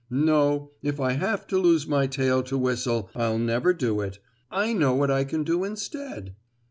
[0.09, 4.17] No, if I have to lose my tail to whistle I'll never do it.
[4.49, 6.33] I know what I can do instead."